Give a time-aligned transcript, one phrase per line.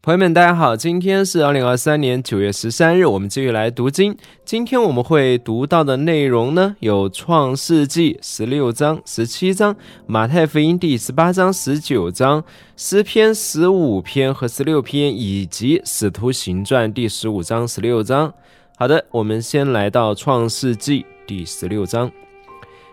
[0.00, 4.16] 朋友们，大家好，今天是二零二三年九月十三日，我们继续来读经。
[4.44, 9.74] 今天我们会读到的内容呢，有《创世纪》十六章、十七章，
[10.06, 12.40] 《马太福音》第十八章、十九章，
[12.76, 18.32] 《诗篇》十五篇和十六篇，以及《使徒行传》第十五章、十六章。
[18.76, 22.08] 好的，我们先来到《创世纪》第十六章。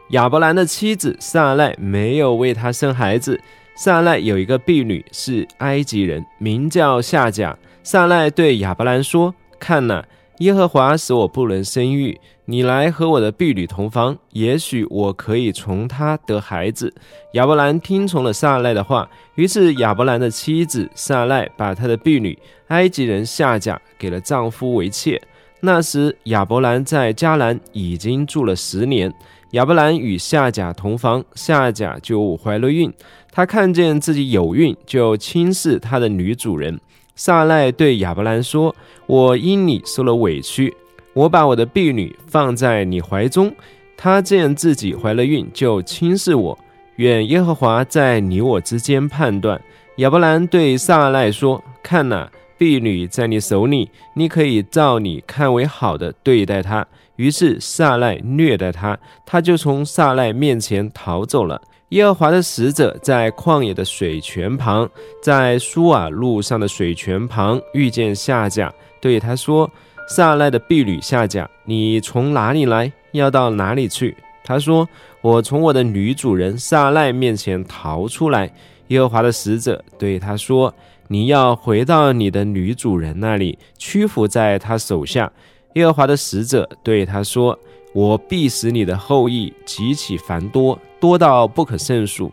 [0.10, 3.40] 亚伯兰的妻子撒赖没有为他生孩子。
[3.76, 7.58] 撒赖有一个婢女是埃及人，名叫夏甲。
[7.84, 10.04] 撒赖对亚伯兰说：“看呐，
[10.40, 16.94] 耶和华使我不能生育，你来和我的婢女同房，也许我可以从她得孩子。”
[17.34, 22.38] 亚伯兰听从了撒赖的话，于是亚伯兰的妻子撒赖把他的婢女
[22.70, 25.22] 埃及人夏甲给了丈夫为妾。
[25.60, 29.14] 那时亚伯兰在迦南已经住了十年。
[29.56, 32.92] 亚伯兰与夏甲同房，夏甲就怀了孕。
[33.32, 36.78] 他看见自己有孕，就轻视他的女主人。
[37.16, 38.76] 撒赖对亚伯兰说
[39.08, 40.76] ：“我因你受了委屈，
[41.14, 43.50] 我把我的婢女放在你怀中。
[43.96, 46.60] 她见自己怀了孕，就轻视我。
[46.98, 49.62] 愿耶和华在你我之间判断。”
[50.00, 61.62] 亚伯兰对撒赖说：“看哪，婢女在你手里，你可以照你看为好的对待她。”于是撒赖虐待他，他就从撒赖面前逃走了。
[61.90, 64.90] 耶和华的使者在旷野的水泉旁，
[65.22, 69.70] 在苏瓦路上的水泉旁遇见夏甲，对他说
[70.10, 72.92] ：“撒赖的婢女夏甲，你从哪里来？
[73.12, 74.88] 要到哪里去？”他说
[75.22, 78.52] ：“我从我的女主人撒赖面前逃出来。”
[78.90, 80.74] 耶和华的使者对他说
[81.08, 85.32] ：“你要回到你的女主人那里，屈服在他手下。”
[85.76, 87.58] 耶和华的使者对他说
[87.94, 92.32] ：“我必使你的后裔极其繁多，多到不可胜数。”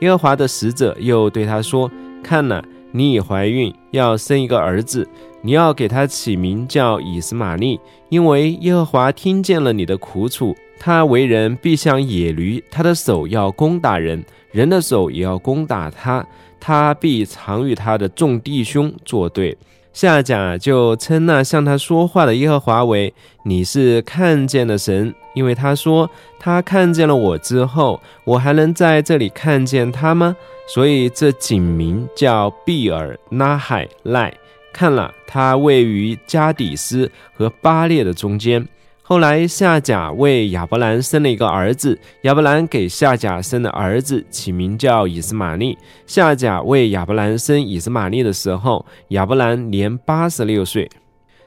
[0.00, 1.90] 耶和华的使者又对他说
[2.24, 5.06] ：“看哪，你已怀孕，要生一个儿子，
[5.42, 10.56] 你要给他起名叫以斯玛利，因为耶和华听见了你的苦楚。
[10.80, 16.26] 他为人必像野驴，他的手要攻打人，人的手也要攻打他，
[16.58, 19.54] 他必常与他的众弟兄作对。”
[20.00, 30.36] 夏甲就称那向他说话的耶和华为你是看见的神，因为他说他看见了我之后，我还能在这里看见他吗？
[30.72, 34.32] 所以这井名叫毕尔拉海赖。
[34.72, 38.64] 看了，他位于加底斯和巴列的中间。
[39.08, 41.98] 后来，夏甲为亚伯兰生了一个儿子。
[42.24, 45.78] 亚伯兰给夏甲生的儿子起名叫以斯玛利。
[46.06, 50.90] 夏甲为亚伯兰生以斯玛利的时候，亚伯兰年八十六岁。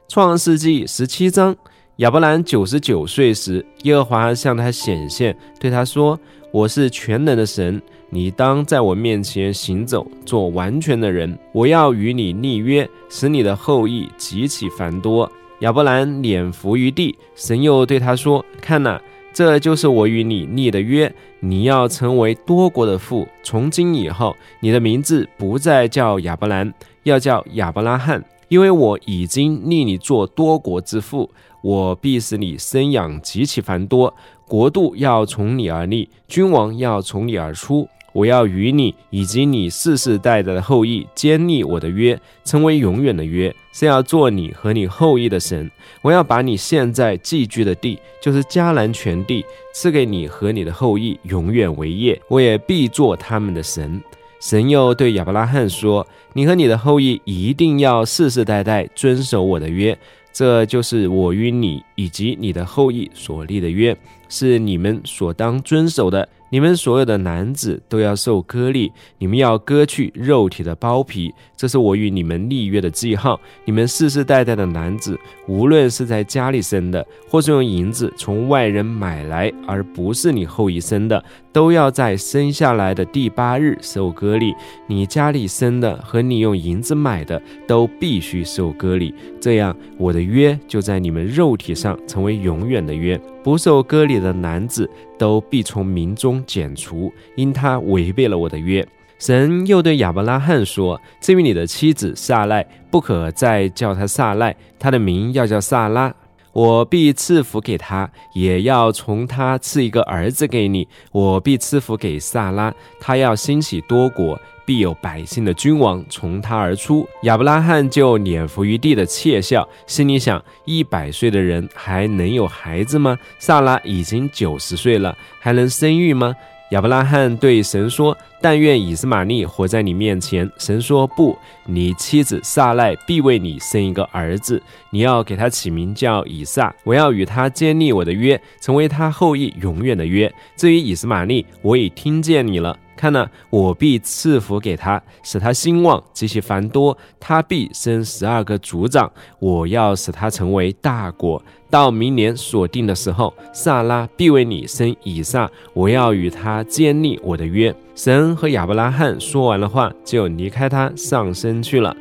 [0.07, 1.55] 创世纪十七章，
[1.97, 6.19] 亚伯兰九十九岁时，耶和华向他显现，对他说
[6.51, 7.79] ：“我是全能的神，
[8.09, 11.37] 你当在我面前行走，做完全的人。
[11.53, 18.99] 我要与你立约，使你的后裔极其繁多。”亚伯兰脸伏于地，神又对他说：“看哪，
[19.31, 23.27] 这就是我与你立的约，你要成为多国的父。
[23.43, 26.73] 从今以后，你的名字不再叫亚伯兰，
[27.03, 31.29] 要叫亚伯拉罕，因为我已经立你做多国之父。
[31.61, 34.11] 我必使你生养极其繁多，
[34.47, 45.69] 国度要从你而立，君王要从你而出。”我要与你以及你世世代代的后裔坚立我的约，成为永远的约，是要做你和你后裔的神。
[46.01, 52.19] 我要把你现在寄居的地，就是迦南全地，赐给你和你的后裔永远为业。
[52.27, 54.01] 我也必做他们的神。
[54.39, 59.97] 神又对亚伯拉罕说：“你和你的后裔一定要世世代代遵守我的约，
[60.33, 63.95] 这就是我与你以及你的后裔所立的约，
[64.29, 73.39] 是你们所当遵守的。”你们所有的男子都要受割礼，你们要割去肉体的包皮，这是我与你们立约的记号。
[73.63, 75.17] 你们世世代代的男子，
[75.47, 81.23] 无论是在家里生的，或是用银子从外人买来，而不是你后裔生的，
[81.53, 84.53] 都要在生下来的第八日受割礼。
[84.87, 89.15] 你家里生的和你用银子买的，都必须受割礼。
[89.39, 93.17] 这样，我的约就在你们肉体上成为永远的约。
[93.43, 98.87] 不受割礼的男子都必从民中剪除，因他违背了我的约。
[99.17, 106.11] 神又对亚伯拉罕说：“至于你的妻子撒赖，不可再叫她撒赖，她的名要叫撒拉。
[106.53, 110.87] 我必赐福给他，也要从他赐一个儿子给你。
[111.11, 117.05] 我必赐福给撒拉，他要兴起多国。”必有百姓的君王从他而出。
[117.23, 123.17] 亚伯拉罕就脸伏于地的窃笑，心里想：一百岁的人还能有孩子吗？
[123.37, 126.33] 萨拉已经九十岁了，还能生育吗？
[126.71, 136.73] 亚伯拉罕对神说：“但愿以斯玛利活在你面前。”神说：“不，你妻子撒赖必为你生一个儿子，你要给他起名叫以撒。
[136.85, 140.33] 我要与他建立我的约，成为他后裔永远的约。
[140.55, 142.77] 至于以斯玛利，我已听见你了。
[143.01, 146.95] 看呢，我必赐福给他，使他兴旺，及其繁多。
[147.19, 157.73] 他必生十二个族长，我要使他成为大国。”到明年锁定的时候，萨拉必为你生以撒，我要与他建立我的约。
[157.95, 161.95] 神和亚伯拉罕说完了话，就离开他上身去了。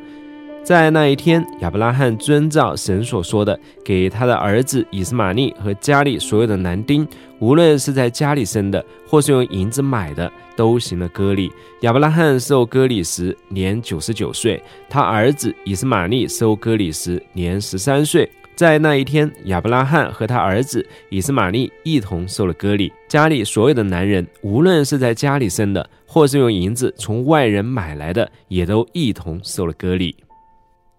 [0.63, 7.05] 在那一天，亚伯拉罕遵照神所说的，给他的儿子以斯玛利和家里所有的男丁，
[7.39, 11.51] 无论是在家里生的，或是用银子买的，都行了割礼。
[11.81, 18.29] 亚伯拉罕受割礼时年九十九岁，他儿子以斯玛利受割礼时年十三岁。
[18.55, 22.93] 在那一天，亚伯拉罕和他儿子以斯玛利一同受了割礼。
[23.07, 30.15] 家里所有的男人，无论是在家里生的，或是用银子从外人买来的，也都一同受了割礼。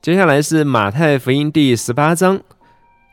[0.03, 2.41] 接下来是马太福音第十八章。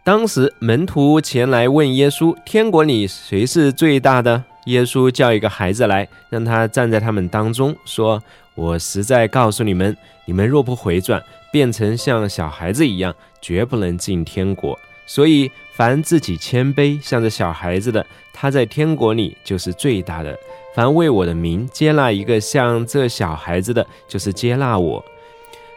[0.03, 8.19] 当时门徒前来问耶稣：“天国里谁是最大的？”耶稣叫一个孩子来，让他站在他们当中，说
[8.57, 9.95] ：“我实在告诉你们，
[10.25, 11.21] 你们若不回转，
[11.51, 14.75] 变成像小孩子一样。”绝不能进天国，
[15.06, 18.03] 所以凡自己谦卑，像这小孩子的，
[18.33, 20.35] 他在天国里就是最大的。
[20.74, 25.06] 凡为我的名接纳一个像这小孩子的，就是接纳我。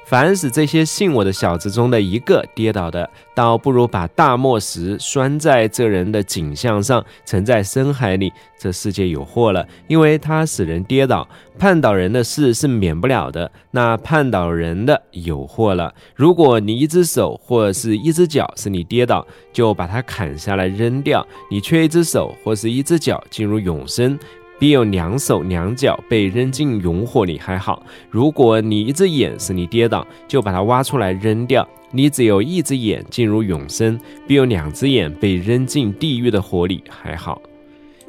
[0.04, 8.30] 凡使这些信我的小子中的一个跌倒的，倒不如把大磨石拴在这人的颈项上，沉在深海里。
[8.58, 11.26] 这世界有祸了，因为他使人跌倒。
[11.58, 15.92] 绊倒人的事是免不了的，那绊倒人的有祸了。
[16.14, 24.18] 如果你一只手或是一只脚使你跌倒，就把它砍下来扔掉；你缺一只手或是一只脚进入永生。
[24.62, 27.84] 必有两手两脚被扔进永火里还好。
[28.08, 31.68] 如果你一只眼是你跌倒，就把它挖出来扔掉。
[31.90, 37.42] 你只有一只眼进入永生，必有两只眼被扔进地狱的火里还好。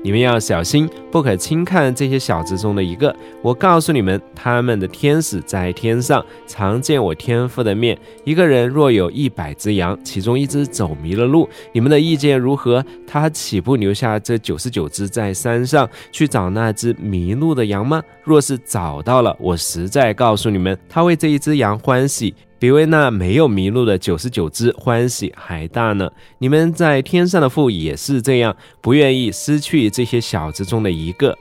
[0.04, 3.16] 你们要小心，不可轻看这些小子中的一个。
[3.42, 7.98] 我告诉你们，他们的天使在天上常见我天父的面。
[8.26, 12.84] 一个人若有一百只羊，其中一只走迷了路，你们的意见如何？
[13.08, 18.04] 他岂不留下这九十九只在山上去找那只迷路的羊吗？
[18.26, 22.36] 若是找到了，我实在告诉你们，他为这一只羊欢喜。
[22.63, 26.10] 比为那没有迷路的九十九只欢喜还大呢。
[26.38, 31.38] 你们在天上的父也是这样，不愿意失去这些小子中的一个。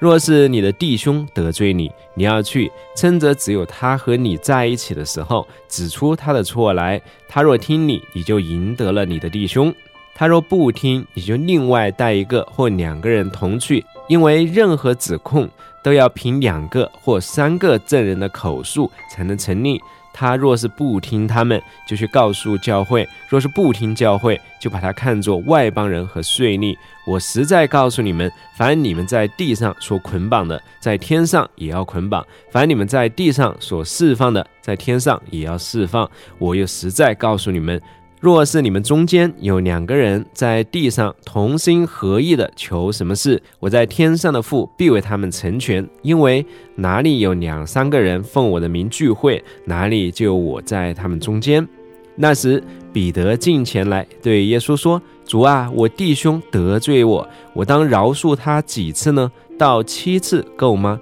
[0.00, 7.00] 若是你的弟兄得罪你，你要去，趁着只有他和你在一起的时候，指出他的错来。
[7.28, 9.72] 他若听你，你就赢得了你的弟兄；
[10.12, 15.48] 他若不听，你就另外带一个或两个人同去，因为任何指控
[15.84, 19.80] 都要凭两个或三个证人的口述才能成立。
[20.12, 26.76] 他若是不听他们，就去告诉教会；若是不听教会，就把他看作外邦人和税吏。
[27.06, 36.08] 我实在告诉你们，凡你们在地上所捆绑的，在天上也要捆绑；凡你们在地上所释放的，在天上也要释放。
[36.38, 37.80] 我又实在告诉你们。
[38.22, 45.84] 若是你们中间有两个人在地上同心合意的求什么事，我在天上的父必为他们成全。
[46.02, 46.46] 因为
[46.76, 51.66] 哪里有两三个人奉我的名聚会，哪里就有我在他们中间。
[52.14, 59.32] 那时，彼得进前来对耶稣说：“主啊，我弟兄得罪我，我当饶恕他几次呢？
[59.58, 61.00] 到七次够吗？”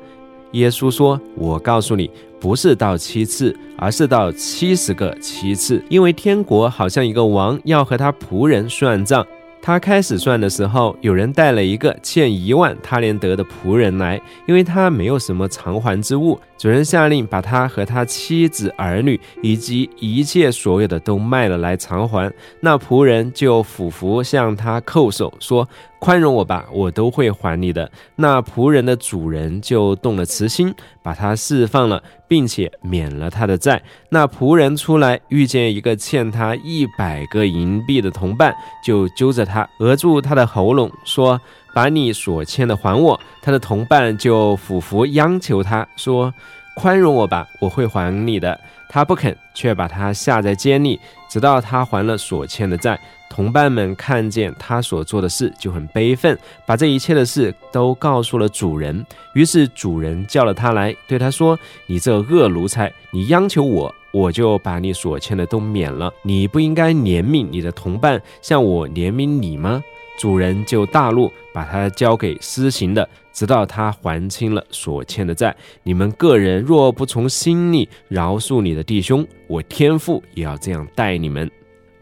[0.52, 9.26] 耶稣说：“我告诉你。”不是到七次，而是到七十个七次，因为天国好像一个王要和他仆人算账。
[9.60, 16.40] 他开始算的时候，有人带了一个欠一万他连德的仆人来，因为他没有什么偿还之物。
[16.56, 22.32] 主人下令把他和他妻子儿女以及一切所有的都卖了来偿还。
[22.60, 25.68] 那仆人就俯伏向他叩首说。
[26.00, 27.88] 宽容我吧，我都会还你的。
[28.16, 33.82] 那仆人的主人就动了慈心，把他释放了，并且免了他的债。
[34.08, 41.38] 那仆人出来，遇见一个欠他一百个银币的同伴，就揪着他，扼住他的喉咙，说
[41.74, 46.32] ：“把你所欠的还我。”他的同伴就俯伏央求他说
[46.74, 50.98] ：“宽容我吧，我会还你的。”他不肯，却把他下在监里，
[51.30, 53.00] 直到他还了所欠的债。
[53.30, 59.06] 同伴们看见他所做的事，就很悲愤，把这一切的事都告诉了主人。
[59.34, 61.56] 于是主人叫了他来，对他说
[61.86, 66.12] ：“你这恶奴才，你央求我，我就把你所欠的都免了。
[66.22, 69.80] 你不应该怜悯你的同伴，像我怜悯你吗？”
[70.20, 75.56] 主人就大怒，把他交给施行的，直到他还清了所欠的债。
[75.82, 81.50] 你们个人若不从心里饶恕你的弟兄，我天父也要这样待你们。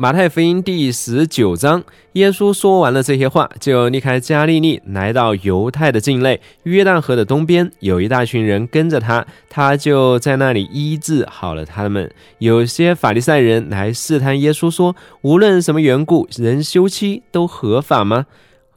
[0.00, 12.08] 马太福音第十九章，耶稣说完了这些话，就离开加利利，来到犹太的境内，约旦河的东边，有一大群人跟着他，他就在那里医治好了他们。
[12.38, 18.26] 有些法利赛人来试探耶稣，说：“无论什么缘故，人休妻都合法吗？”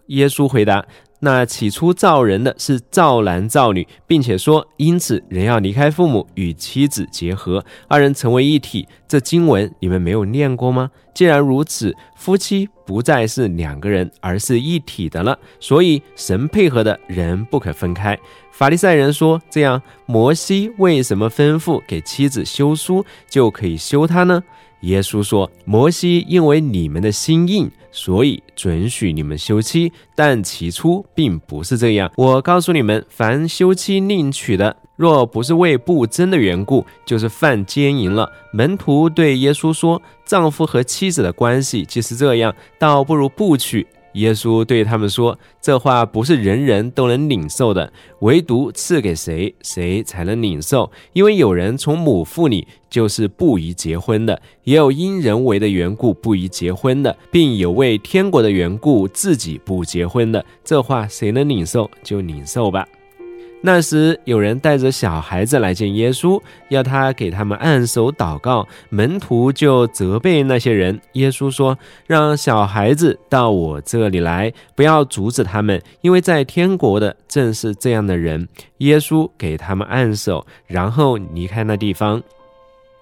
[0.09, 0.87] 耶稣回答。
[1.23, 8.87] 那起初造人的是造男造女，并且说，因此人要离开父母与妻子结合，二人成为一体。
[9.07, 10.89] 这经文你们没有念过吗？
[11.13, 15.37] 既然如此，夫妻不再是两个人，而是一体的了。
[15.59, 18.17] 所以神配合的人不可分开。
[18.51, 24.41] 法利赛人说：这样，摩西为什么吩咐给妻子休书就可以休她呢？
[24.81, 27.71] 耶稣说：摩西因为你们的心硬。
[27.93, 32.09] 所以准许你们休妻，但起初并不是这样。
[32.15, 38.31] 我告诉你们，凡休妻另娶的，若不是为不争的缘故，就是犯奸淫了。
[38.53, 50.91] 门徒对耶稣说：“丈夫和妻子的关系既是这样，倒不如不娶。”耶稣对他们说：“这话不是人人都能领受的，唯独赐给谁，谁才能领受。
[51.13, 60.45] 因为有人从母腹里就是不宜结婚的，也有因人为的缘故不宜结婚的，并有为天国的缘故自己不结婚的。
[60.63, 62.87] 这话谁能领受，就领受吧。”
[63.63, 68.67] 那时，有人带着小孩子来见耶稣，要他给他们按手祷告。
[68.89, 70.99] 门徒就责备那些人。
[71.13, 71.77] 耶稣说
[72.07, 78.47] ：“让小孩子到我这里来，不要阻止他们，因为在天国的正是这样的人。”
[78.79, 82.21] 耶稣给他们按手，然后离开那地方。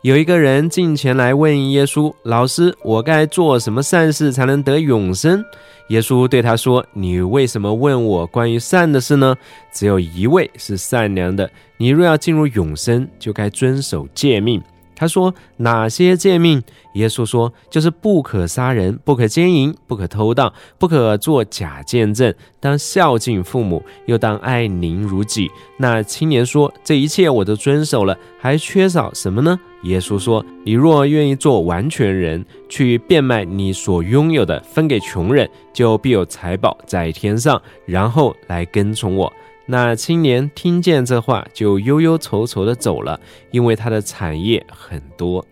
[0.01, 5.43] 有一个人进前来问耶稣：“老师，我该做什么善事才能得永生？”
[5.89, 9.35] 耶稣对他说：“你为什么问我关于善的事呢？
[9.73, 11.51] 只有一位是善良的。
[11.75, 14.63] 你若要进入永生，就该遵守诫命。”
[14.95, 16.63] 他说：“哪些诫命？”
[16.95, 39.31] 耶稣说：“就是不可杀人，不可奸淫，不可偷盗，不可做假见证，当孝敬父母，又当爱邻如己。”那青年说：“这一切我都遵守了，还缺少什么呢？”耶稣说：“你若愿意做完全人，去变卖你所拥有的，分给穷人，就必有财宝在天上，然后来跟从我。”
[39.65, 43.19] 那青年听见这话，就忧忧愁愁的走了，
[43.51, 45.45] 因为他的产业很多。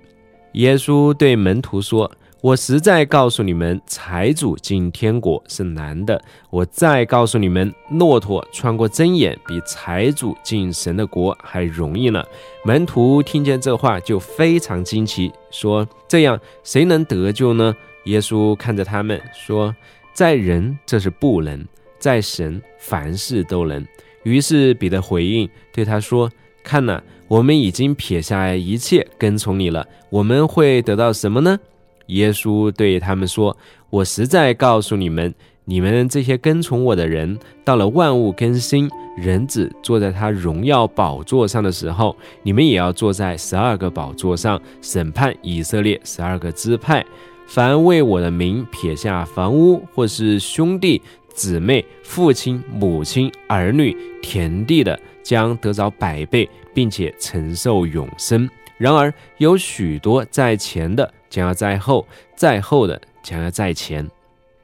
[0.53, 6.21] 耶稣对门徒说：“我实在告诉你们，财主进天国是难的。
[6.51, 12.23] 我再告诉你们，骆驼穿过针眼，比财主进神的国还容易呢。”
[12.63, 17.73] 门徒听见这话，就非常惊奇，说：“这样，谁能得救呢？”
[18.05, 19.75] 耶稣看着他们说
[20.13, 21.65] ：“在人这是不能，
[21.97, 23.83] 在神凡事都能。”
[24.21, 26.31] 于是彼得回应对他说
[26.63, 31.59] ：“看呐，我们已经撇下一切跟从你了，我们会得到什么呢？”
[32.07, 33.55] 耶稣对他们说
[33.89, 35.33] ：“我实在告诉你们，
[35.65, 47.05] 你们这些跟从我的人，到了万物更新，人子坐在他荣耀宝座上的时候，你们也要坐在十二个宝座上，审判以色列十二个支派。
[47.47, 51.01] 凡为我的名撇下房屋或是兄弟。”
[51.37, 58.49] 姊妹、父亲、母亲、儿女、田地的，将得着百倍，并且承受永生。
[58.77, 62.05] 然而有许多在前的，将要在后；
[62.35, 64.09] 在后的，将要在前。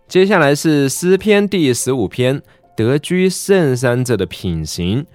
[0.07, 2.41] 接下来是诗篇第十五篇：
[2.75, 5.05] 得居圣山者的品行。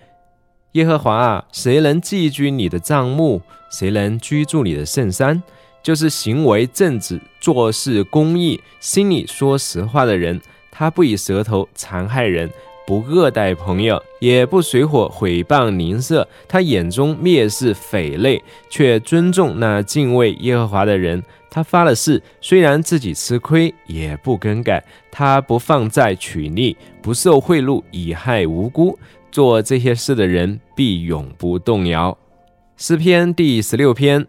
[0.72, 3.40] 耶和华啊，谁能寄居你的帐幕？
[3.70, 5.42] 谁能居住你的圣山？
[5.82, 10.40] 就是行为正直、做事公义、心里说实话的人。
[10.70, 12.50] 他不以舌头残害人，
[12.88, 16.26] 不恶待朋友，也不随火毁谤邻舍。
[16.48, 21.22] 他眼中蔑视匪类，却尊重那敬畏耶和华的人。
[21.50, 24.82] 他发了誓，虽然自己吃亏，也不更改。
[25.10, 28.98] 他不放债取利，不受贿赂以害无辜。
[29.30, 32.16] 做这些事的人必永不动摇。
[32.78, 34.26] 诗篇第十六篇，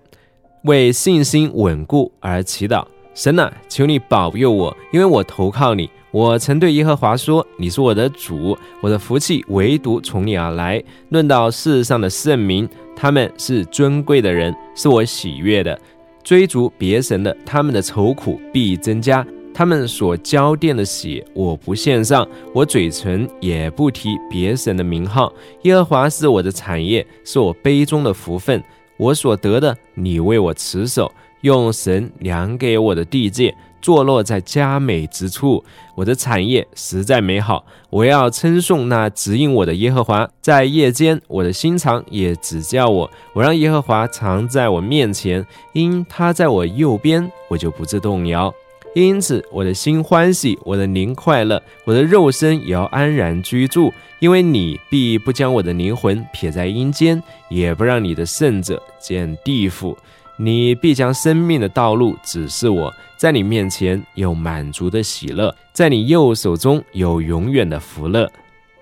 [0.63, 2.85] 为信心稳固而祈祷。
[3.13, 5.89] 神啊，求你保佑我，因为我投靠你。
[6.11, 10.83] 我曾对耶和华说：“你是我的主，我的福气唯独从你而来。
[11.09, 15.79] 论到世上的圣民，他们是尊贵的人，是我喜悦的。
[16.23, 19.25] 追逐别神的，他们的愁苦必增加。
[19.53, 25.31] 他们所浇奠的血，我不献上，我嘴唇也不提别神的名号。
[25.63, 28.63] 耶和华是我的产业，是我杯中的福分。
[28.97, 31.11] 我所得的，你为我持守，
[31.41, 35.63] 用神量给我的地界。”坐落在佳美之处。
[35.95, 40.29] 我的产业实在美好，我要称颂那指引我的耶和华。
[40.41, 43.11] 在夜间，我的心肠也指教我。
[43.33, 48.53] 我让耶和华常在我面前，因他在我右边，我就不致动摇。
[48.95, 59.95] 因此，我的心欢喜，我的灵快乐，我的肉身也要安然居住，因为你必不将我的灵魂撇在阴间，也不让你的圣者见地府。
[60.41, 68.31] 你必将生命的道路指示我，在你面前有满足的喜乐，在你右手中有永远的福乐。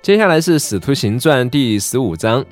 [0.04, 2.46] 接下来是《使徒行传》第十五章，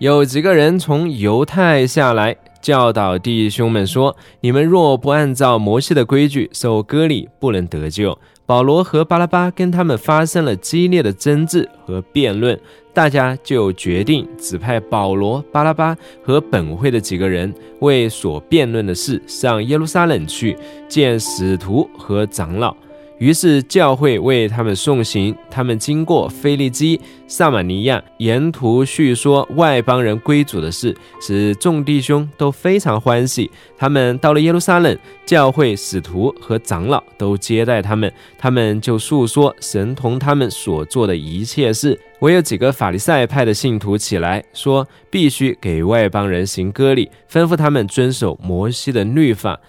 [0.00, 12.58] 有几个人从犹太下来，教导弟兄们说：“你们若不按照摩西的规矩受割礼，不能得救。”保罗和巴拉巴跟他们发生了激烈的争执和辩论，
[12.92, 20.54] 大家就决定指派保罗、巴拉巴和本会的几个人为所辩论的事上耶路撒冷去
[20.88, 22.76] 见使徒和长老。
[23.18, 33.50] 于是教会为他们送行，他们经过腓利基、萨马尼亚，沿途叙说外邦人归主的事，使众弟兄都非常欢喜。
[33.78, 41.98] 他们到了耶路撒冷，教会使徒和长老都接待他们，他们就述说神同他们所做的一切事。
[42.20, 49.60] 唯有几个法利赛派的信徒起来说，必须给外邦人行割礼，吩咐他们遵守摩西的律法。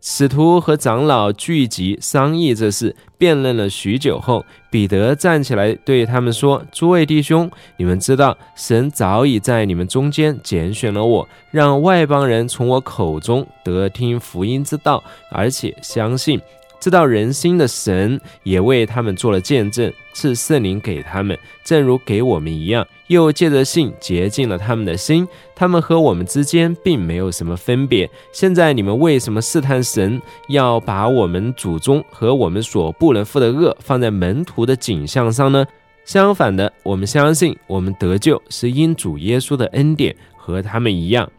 [0.00, 16.40] 使徒和长老聚集商议这事，辩论了许久后，彼得站起来对他们说：“诸位弟兄，你们知道，神早已在你们中间拣选了我，让外邦人从我口中得听福音之道，而且相信。”
[16.78, 22.86] 知道人心的神也为他们做了见证，赐圣灵给他们，正如给我们一样。
[23.08, 25.26] 又借着信洁净了他们的心。
[25.54, 28.08] 他们和我们之间并没有什么分别。
[28.32, 35.64] 现在你们为什么试探神，要把我们祖宗和我们所不能负的恶放在门徒的景象上呢？
[36.04, 41.30] 相反的，我们相信我们得救是因主耶稣的恩典，和他们一样。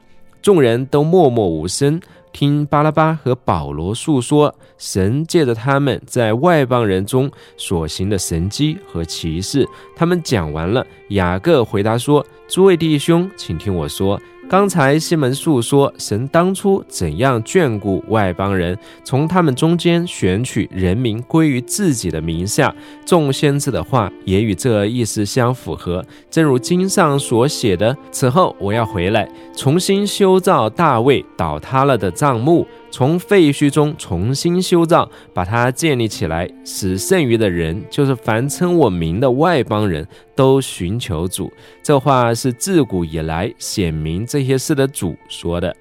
[0.41, 1.99] 众人都默默无声。
[2.39, 10.85] 听巴拉巴和保罗诉说神借着他们在外邦人中所行的神迹和奇事，他们讲完了。
[11.09, 22.73] 雅各回答说：“诸位弟兄，请听我说。”刚才西门述说神当初怎样眷顾外邦人，从他们中间选取人民归于自己的名下。
[23.05, 41.51] 众先知的话也与这意思相符合，正如经上所写的：“此后我要回来，重新修造大卫倒塌了的帐幕。”从废墟中重新修造，把它建立起来，使剩余的人，就是凡称我名的外邦人都寻求主。
[41.83, 45.75] 这话是自古以来显明这些事的主说的。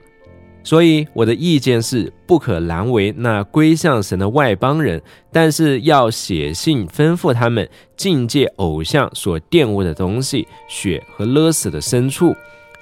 [0.62, 12.34] 所以我的意见是，不可难为那归向神的外邦人，但是要写信吩咐他们境界偶像所玷污的东西，血和勒死的牲畜。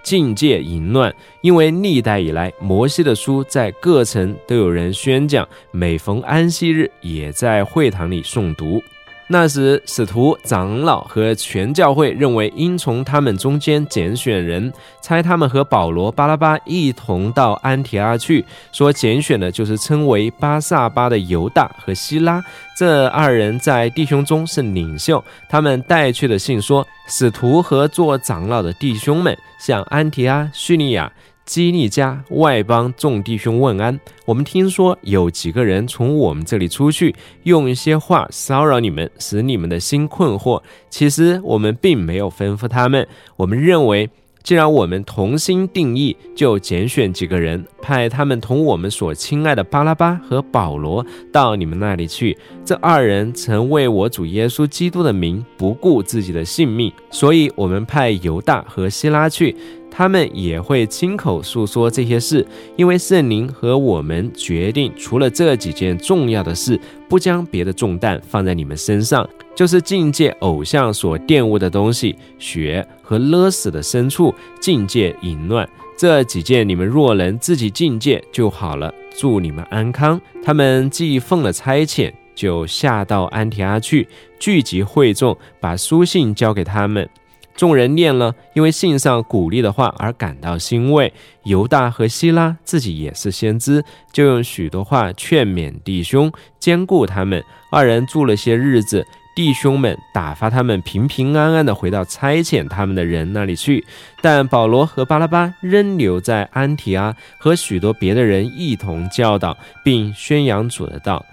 [0.05, 8.81] 境界淫乱，因为历代以来，摩西的书在各城都有人宣讲，每逢安息日也在会堂里诵读。
[9.27, 18.45] 那时，使徒、长老和全教会认为，应从他们中间拣选人，差他们和保罗、巴拉巴一同到安提阿去。
[18.71, 22.45] 说拣选的就是称为巴萨巴的犹大和希拉，
[22.77, 25.25] 这二人在弟兄中是领袖。
[25.49, 31.11] 他们带去的信说：使徒和做长老的弟兄们，向安提阿、叙利亚。
[31.45, 33.99] 基利家外邦众弟兄问安。
[34.25, 40.63] 我们听说有几个人从我们这里出去，用一些话骚扰你们，使你们的心困惑。
[40.89, 43.07] 其实我们并没有吩咐他们。
[43.37, 44.09] 我们认为，
[44.43, 52.37] 既然我们同心定义，就拣选几个人，派他们同我们所亲爱的巴拉巴和保罗到你们那里去。
[52.65, 59.55] 这二人曾为我主耶稣基督的名不顾自己的性命，所以我们派犹大和希拉去。
[59.97, 66.79] 他们也会亲口诉说这些事，因为圣灵和我们决定，除了这几件重要的事，
[67.09, 78.93] 不将别的重担放在你们身上，就是境界偶像所玷污的东西，血和勒死的牲畜，境界淫乱这几件，你们若能自己境界就好了。
[79.17, 80.21] 祝你们安康。
[80.43, 84.09] 他们既奉了差遣，就下到安提阿去，
[84.41, 87.09] 聚集会众，把书信交给他们。
[87.57, 91.13] 众人念了，因为信上鼓励的话而感到欣慰。
[91.45, 97.45] 犹大和希拉自己也是先知，就用许多话劝勉弟兄，兼顾他们。
[97.71, 103.85] 二人住了些日子，弟兄们打发他们平平安安的回到差遣他们的人那里去。
[104.21, 111.25] 但保罗和巴拉巴仍留在安提阿，和许多别的人一同教导，并宣扬主的道。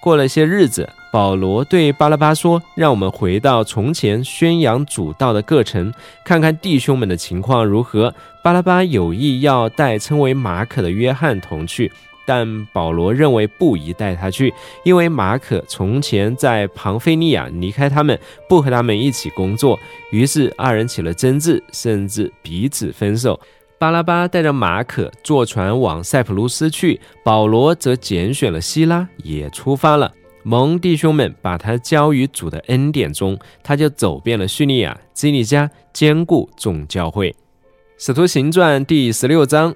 [0.00, 5.90] 过了些日子，保罗对巴拉巴说：“让我们回到从前宣扬主道的各城，
[6.22, 8.12] 看看弟兄们的情况如何。”
[8.44, 11.90] 巴拉巴有意要带称为马可的约翰同去，
[12.26, 14.52] 但保罗认为不宜带他去，
[14.84, 19.80] 因为马可从前在庞菲尼亚离开他们，不和他们一起工作。
[20.10, 23.40] 于是二人起了争执，甚至彼此分手。
[23.78, 30.12] 巴拉巴带着马可坐船往塞浦路斯去，保罗则拣选了希拉，也出发了。
[30.48, 37.34] 蒙弟兄们把他交于主的恩典中，他就走遍了叙利亚、基利加，兼顾众教会。
[37.98, 39.74] 使徒行传第十六章。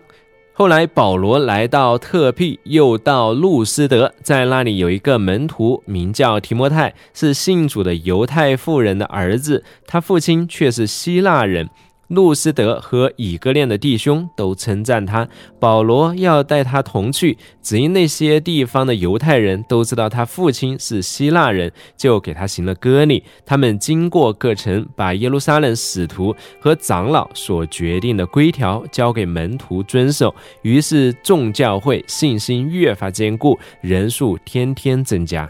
[0.53, 11.69] 后来保罗来到特庇，又到路斯德，在那里有一个门徒，名叫提摩太，是信主的犹太妇人的儿子，他父亲却是希腊人。
[12.11, 15.27] 路斯德和以哥念的弟兄都称赞他。
[15.61, 23.23] 保罗要带他同去，只因那些地方的犹太人都知道他父亲是希腊人，就给他行了割礼。
[23.47, 30.35] 他们经过各城，把耶路撒冷使徒和长老所决定的规条交给门徒遵守。
[30.63, 35.49] 于是众教会信心越发坚固，人数天天增加。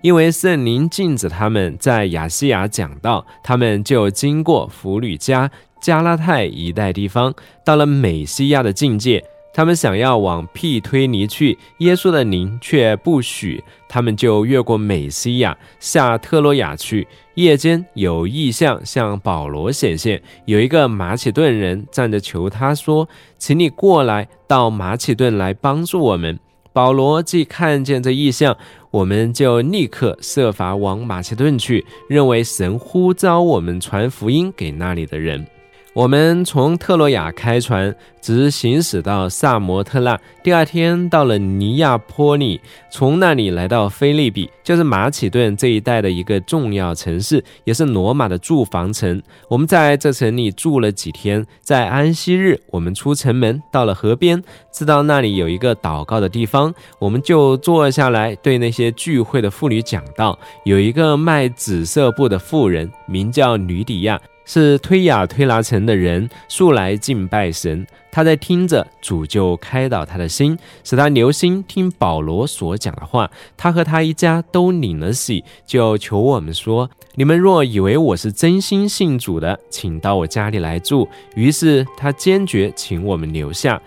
[0.00, 5.50] 因为圣灵禁止他们在亚细亚讲道，他们就经过弗吕加。
[5.82, 17.06] 加拉泰一带地方，到了美西亚的境界，他们想要往庇推尼去，耶稣的灵却不许，他们就越过美西亚下特洛亚去。
[17.34, 26.38] 夜间有异象向保罗显现，有一个马其顿人站着求他说：“请你过来到马其顿来帮助我们。”
[26.74, 28.56] 保罗既看见这异象，
[28.90, 35.46] 我们就立刻设法往马其顿去，认为神呼召我们传福音给那里的人。
[35.94, 40.18] 我们从特洛亚开船，直行驶到萨摩特纳。
[40.42, 42.58] 第二天到了尼亚坡里，
[42.90, 49.22] 从那里来到菲利比，就是马其顿这一带的一个重要城市，也是罗马的住房城。
[49.48, 60.38] 我们在这城里住了几天，在安息日，我们出城门，到了河边，知道那里有一个祷告的地方，我们就坐下来，对那些聚会的妇女讲道。
[60.64, 64.18] 有一个卖紫色布的妇人，名叫吕底亚。
[64.44, 67.86] 是推雅推拿城的人，素来敬拜神。
[68.10, 73.30] 他在听着主，就开导他的心，使他留心听保罗所讲的话。
[73.56, 83.80] 他和他一家都领了喜，就求我们说：“你们若以为我是真心信主的，请到我家里来住。”于是他坚决请我们留下。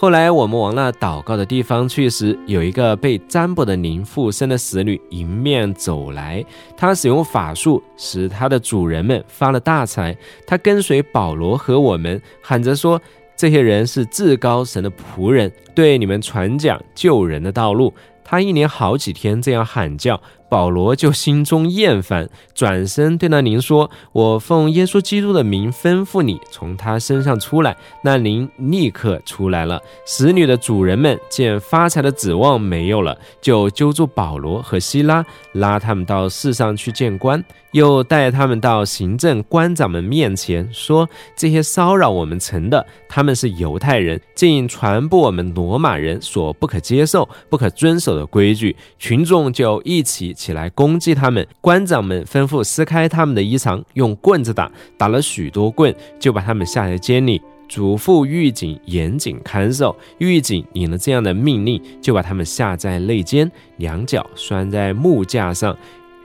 [0.00, 6.44] 后来我们往那祷告的地方去时，有一个被占卜的灵附身的使女迎面走来。
[6.76, 10.16] 她使用法术，使她的主人们发了大财。
[10.46, 13.02] 她跟随保罗和我们，喊着说
[13.36, 20.20] ：“这些人是至高神的仆人，对你们传讲救人的道路。”她一连好几天这样喊叫。
[20.48, 29.80] 保罗就心中厌烦，转身对那灵说：“我奉耶稣基督的名吩咐你从他身上出来。”那灵立刻出来了。
[30.06, 50.28] 使女的主人们见发财的指望没有了，就揪住保罗和希拉，拉他们到市上去见官，又带他们到行政官长们面前，说：“这些骚扰我们城的，他们是犹太人，竟传播我们罗马人所不可接受、不可遵守的规矩。”群众就一起。
[50.38, 59.94] 起来攻击他们，官长们吩咐撕开他们的衣裳，用棍子打，打了许多棍，就把他们下在监里，嘱咐狱警严谨看守。
[60.18, 65.76] 狱警领了这样的命令，就把他们下在内监，两脚拴在木架上。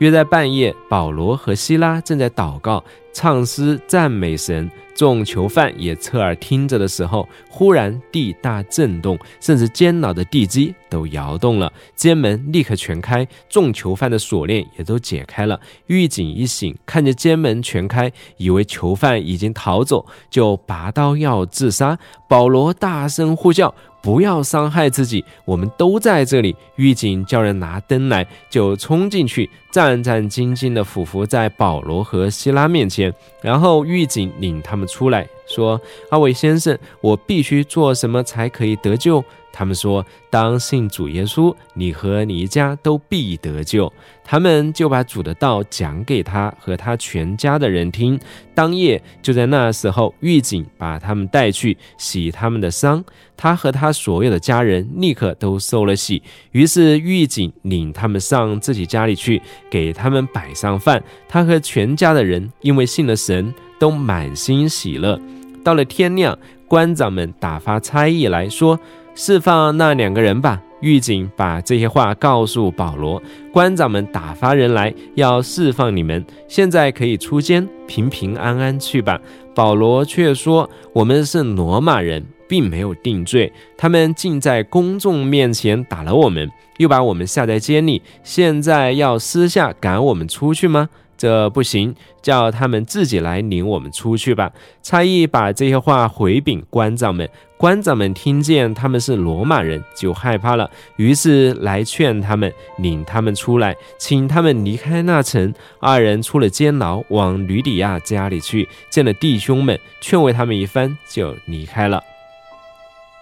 [0.03, 4.69] 约在半夜，保罗和希拉正在祷告、唱诗、赞美神。
[4.93, 11.71] 众囚犯也侧耳听着的时候，忽然地大震动，甚至监牢的地基都摇动了。
[11.95, 15.57] 监门立刻全开，众囚犯的锁链也都解开了。
[15.87, 21.97] 狱警一醒，看见监门全开，以为囚犯已经逃走，就拔刀要自杀。
[22.27, 23.73] 保罗大声呼叫。
[24.03, 26.53] 不要伤害自己，我们都在这里。
[26.75, 33.13] 狱警叫人拿灯来，就冲进去，战战兢兢地匍匐在保罗和希拉面前。
[33.41, 35.79] 然后狱警领他们出来，说
[36.09, 39.23] ：“阿伟先生，我必须做什么才可以得救？”
[39.55, 43.91] 他们说：“当信主耶稣，你和你一家都必得救。”
[44.25, 48.19] 他们就把主的道讲给他和他全家的人听。
[48.55, 53.03] 当夜就在那时候，狱警把他们带去洗他们的伤。
[53.37, 56.23] 他和他所有的家人立刻都受了洗。
[56.51, 61.03] 于是狱警领他们上自己家里去，给他们摆上饭。
[61.29, 63.53] 他和全家的人因为信了神，
[63.83, 65.19] 都满心喜乐。
[65.61, 68.79] 到了天亮，官长们打发差役来说。
[69.13, 70.61] 释放那两个人吧。
[70.79, 79.19] 狱警把这些话告诉保罗，官长们打发人来要释放你们，现在可以出监，平平安安去吧。
[79.53, 83.51] 保罗却说：“我们是罗马人，并没有定罪。
[83.77, 90.87] 他们竟在公众面前打了我们，又把我们下在监里，现在要私下赶我们出去吗？”
[91.23, 94.51] 这不行，叫他们自己来领我们出去吧。
[94.81, 105.53] 差役把这些话回禀官长们，官长们听见他们是罗马人，就害怕了，于是来劝他们，领他们出来，请他们离开那城。
[105.79, 112.03] 二人出了监牢，往吕底亚家里去，见了弟兄们，劝慰他们一番，就离开了。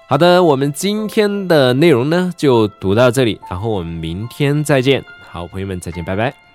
[0.07, 5.03] 好的，我们今天的内容呢，就读到这里，然后我们明天再见。
[5.29, 6.50] 好，朋友们再见，拜拜。